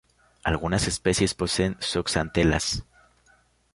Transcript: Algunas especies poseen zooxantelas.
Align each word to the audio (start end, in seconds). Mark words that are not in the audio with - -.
Algunas 0.43 0.87
especies 0.87 1.35
poseen 1.35 1.77
zooxantelas. 1.79 2.83